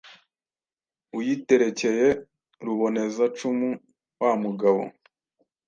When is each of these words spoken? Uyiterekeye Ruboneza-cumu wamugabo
Uyiterekeye 1.17 2.07
Ruboneza-cumu 2.65 3.69
wamugabo 4.23 4.83